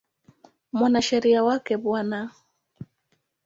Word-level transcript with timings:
Mwanasheria 0.75 1.39
wake 1.47 1.75
Bw. 1.83 1.87